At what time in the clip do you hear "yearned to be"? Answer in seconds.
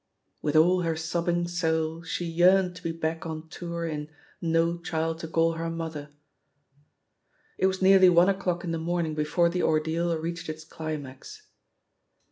2.25-2.91